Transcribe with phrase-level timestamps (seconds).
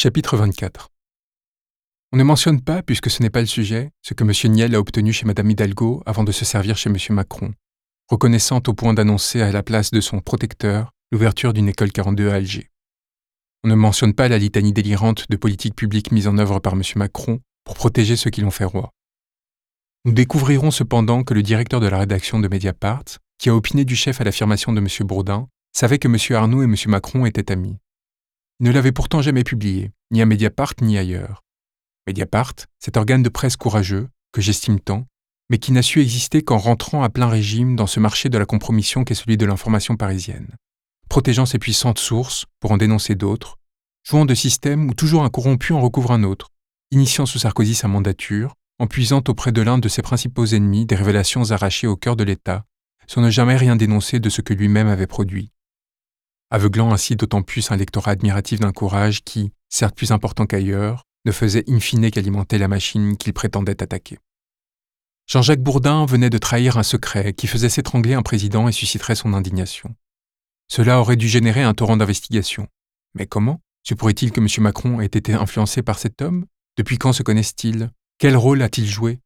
[0.00, 0.90] Chapitre 24
[2.12, 4.52] On ne mentionne pas, puisque ce n'est pas le sujet, ce que M.
[4.52, 6.96] Niel a obtenu chez Mme Hidalgo avant de se servir chez M.
[7.10, 7.52] Macron,
[8.08, 12.34] reconnaissant au point d'annoncer à la place de son protecteur l'ouverture d'une école 42 à
[12.34, 12.70] Alger.
[13.64, 16.82] On ne mentionne pas la litanie délirante de politiques publiques mises en œuvre par M.
[16.94, 18.92] Macron pour protéger ceux qui l'ont fait roi.
[20.04, 23.02] Nous découvrirons cependant que le directeur de la rédaction de Mediapart,
[23.36, 24.86] qui a opiné du chef à l'affirmation de M.
[25.00, 26.36] Bourdin, savait que M.
[26.36, 26.76] Arnaud et M.
[26.86, 27.78] Macron étaient amis.
[28.60, 31.44] Ne l'avait pourtant jamais publié, ni à Mediapart ni ailleurs.
[32.08, 35.06] Mediapart, cet organe de presse courageux, que j'estime tant,
[35.48, 38.46] mais qui n'a su exister qu'en rentrant à plein régime dans ce marché de la
[38.46, 40.56] compromission qu'est celui de l'information parisienne,
[41.08, 43.58] protégeant ses puissantes sources pour en dénoncer d'autres,
[44.02, 46.48] jouant de systèmes où toujours un corrompu en recouvre un autre,
[46.90, 50.96] initiant sous Sarkozy sa mandature, en puisant auprès de l'un de ses principaux ennemis des
[50.96, 52.64] révélations arrachées au cœur de l'État,
[53.06, 55.52] sans ne jamais rien dénoncer de ce que lui-même avait produit
[56.50, 61.32] aveuglant ainsi d'autant plus un lectorat admiratif d'un courage qui, certes plus important qu'ailleurs, ne
[61.32, 64.18] faisait in fine qu'alimenter la machine qu'il prétendait attaquer.
[65.26, 69.34] Jean-Jacques Bourdin venait de trahir un secret qui faisait s'étrangler un président et susciterait son
[69.34, 69.94] indignation.
[70.68, 72.66] Cela aurait dû générer un torrent d'investigation.
[73.14, 73.60] Mais comment?
[73.82, 74.48] Se pourrait-il que M.
[74.62, 76.46] Macron ait été influencé par cet homme?
[76.76, 77.90] Depuis quand se connaissent-ils?
[78.18, 79.20] Quel rôle a-t-il joué?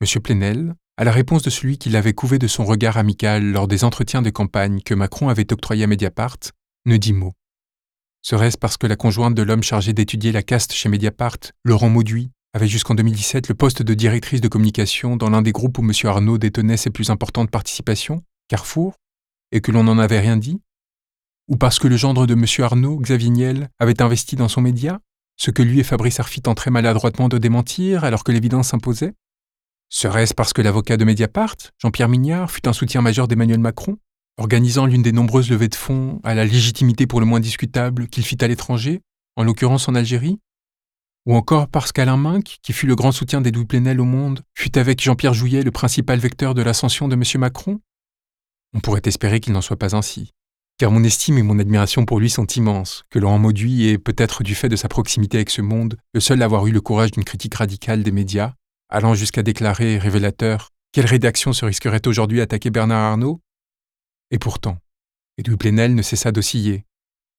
[0.00, 0.20] M.
[0.20, 3.82] Plenel, à la réponse de celui qui l'avait couvé de son regard amical lors des
[3.82, 6.38] entretiens de campagne que Macron avait octroyés à Mediapart,
[6.86, 7.32] ne dit mot.
[8.22, 12.30] Serait-ce parce que la conjointe de l'homme chargé d'étudier la caste chez Mediapart, Laurent Mauduit,
[12.54, 15.90] avait jusqu'en 2017 le poste de directrice de communication dans l'un des groupes où M.
[16.04, 18.94] Arnaud détenait ses plus importantes participations, Carrefour,
[19.50, 20.60] et que l'on n'en avait rien dit?
[21.48, 22.44] Ou parce que le gendre de M.
[22.64, 25.00] Arnaud, Xavier Niel, avait investi dans son média,
[25.36, 29.14] ce que lui et Fabrice Arfi tenteraient maladroitement de démentir alors que l'évidence s'imposait?
[29.88, 33.96] Serait-ce parce que l'avocat de Mediapart, Jean-Pierre Mignard, fut un soutien majeur d'Emmanuel Macron,
[34.38, 38.24] organisant l'une des nombreuses levées de fonds à la légitimité pour le moins discutable qu'il
[38.24, 39.02] fit à l'étranger,
[39.36, 40.40] en l'occurrence en Algérie?
[41.26, 44.76] Ou encore parce qu'Alain Minck, qui fut le grand soutien d'Edoui Plenel au monde, fut
[44.76, 47.22] avec Jean-Pierre Jouyet le principal vecteur de l'ascension de M.
[47.40, 47.80] Macron?
[48.74, 50.32] On pourrait espérer qu'il n'en soit pas ainsi,
[50.78, 54.42] car mon estime et mon admiration pour lui sont immenses, que Laurent Mauduit est, peut-être
[54.42, 57.12] du fait de sa proximité avec ce monde, le seul à avoir eu le courage
[57.12, 58.52] d'une critique radicale des médias,
[58.94, 63.40] allant jusqu'à déclarer, révélateur, quelle rédaction se risquerait aujourd'hui à attaquer Bernard Arnault
[64.30, 64.78] Et pourtant,
[65.36, 66.84] Edoui Plenel ne cessa d'osciller,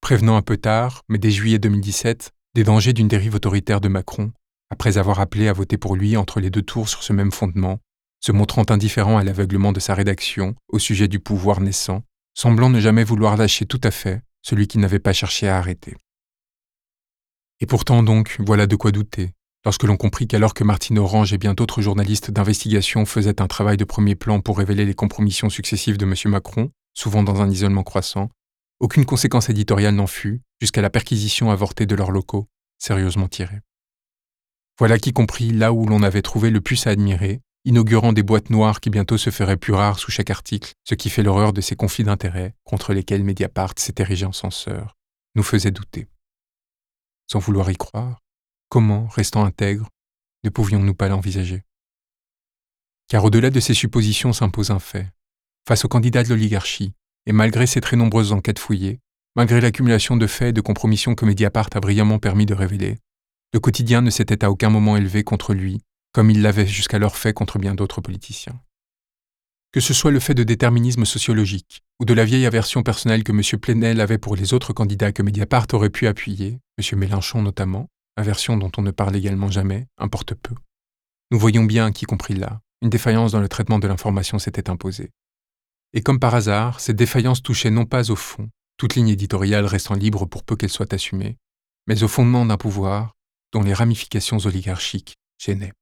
[0.00, 4.32] prévenant un peu tard, mais dès juillet 2017, des dangers d'une dérive autoritaire de Macron,
[4.70, 7.80] après avoir appelé à voter pour lui entre les deux tours sur ce même fondement,
[8.20, 12.02] se montrant indifférent à l'aveuglement de sa rédaction au sujet du pouvoir naissant,
[12.32, 15.98] semblant ne jamais vouloir lâcher tout à fait celui qui n'avait pas cherché à arrêter.
[17.60, 19.32] Et pourtant donc, voilà de quoi douter,
[19.64, 23.76] Lorsque l'on comprit qu'alors que Martine Orange et bien d'autres journalistes d'investigation faisaient un travail
[23.76, 26.14] de premier plan pour révéler les compromissions successives de M.
[26.32, 28.28] Macron, souvent dans un isolement croissant,
[28.80, 33.60] aucune conséquence éditoriale n'en fut, jusqu'à la perquisition avortée de leurs locaux, sérieusement tirée.
[34.78, 38.50] Voilà qui comprit là où l'on avait trouvé le plus à admirer, inaugurant des boîtes
[38.50, 41.60] noires qui bientôt se feraient plus rares sous chaque article, ce qui fait l'horreur de
[41.60, 44.96] ces conflits d'intérêts contre lesquels Mediapart s'est érigé en censeur,
[45.36, 46.08] nous faisait douter.
[47.30, 48.18] Sans vouloir y croire,
[48.72, 49.86] Comment, restant intègre,
[50.44, 51.60] ne pouvions-nous pas l'envisager?
[53.06, 55.12] Car au-delà de ces suppositions s'impose un fait.
[55.68, 56.94] Face aux candidats de l'oligarchie,
[57.26, 59.00] et malgré ces très nombreuses enquêtes fouillées,
[59.36, 62.96] malgré l'accumulation de faits et de compromissions que Mediapart a brillamment permis de révéler,
[63.52, 65.82] le quotidien ne s'était à aucun moment élevé contre lui,
[66.12, 68.58] comme il l'avait jusqu'alors fait contre bien d'autres politiciens.
[69.72, 73.32] Que ce soit le fait de déterminisme sociologique, ou de la vieille aversion personnelle que
[73.32, 73.60] M.
[73.60, 76.98] Plenel avait pour les autres candidats que Mediapart aurait pu appuyer, M.
[76.98, 77.90] Mélenchon notamment,
[78.22, 80.54] inversion dont on ne parle également jamais, importe peu.
[81.30, 85.10] Nous voyons bien qu'y compris là, une défaillance dans le traitement de l'information s'était imposée.
[85.92, 89.94] Et comme par hasard, cette défaillance touchait non pas au fond, toute ligne éditoriale restant
[89.94, 91.36] libre pour peu qu'elle soit assumée,
[91.86, 93.12] mais au fondement d'un pouvoir
[93.52, 95.72] dont les ramifications oligarchiques gênaient.